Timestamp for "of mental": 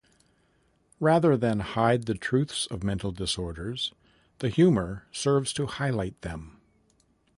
2.71-3.11